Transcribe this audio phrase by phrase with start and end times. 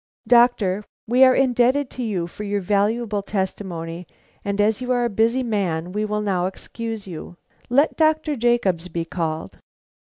[0.27, 4.07] "Doctor, we are indebted to you for your valuable testimony,
[4.43, 7.37] and as you are a busy man, we will now excuse you.
[7.69, 8.35] Let Dr.
[8.35, 9.59] Jacobs be called."